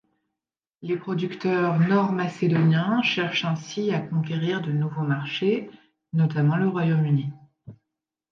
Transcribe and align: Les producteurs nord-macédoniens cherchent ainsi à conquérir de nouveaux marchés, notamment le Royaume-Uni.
Les 0.81 0.97
producteurs 0.97 1.77
nord-macédoniens 1.79 3.03
cherchent 3.03 3.45
ainsi 3.45 3.93
à 3.93 3.99
conquérir 3.99 4.61
de 4.63 4.71
nouveaux 4.71 5.03
marchés, 5.03 5.69
notamment 6.13 6.55
le 6.55 6.69
Royaume-Uni. 6.69 7.29